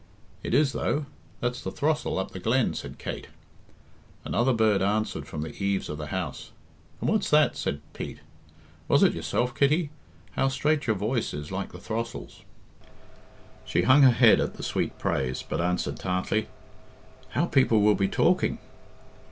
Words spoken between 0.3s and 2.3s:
"It is, though. That's the throstle